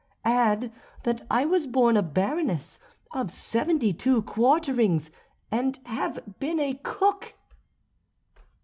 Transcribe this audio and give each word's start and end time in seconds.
Add 0.25 0.71
that 1.03 1.27
I 1.29 1.45
was 1.45 1.67
born 1.67 1.95
a 1.95 2.01
baroness 2.01 2.79
of 3.11 3.29
seventy 3.29 3.93
two 3.93 4.23
quarterings 4.23 5.11
and 5.51 5.77
have 5.85 6.17
been 6.39 6.59
a 6.59 6.73
cook!" 6.81 7.35